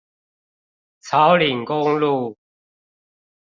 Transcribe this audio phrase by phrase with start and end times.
[1.01, 2.35] 草嶺公路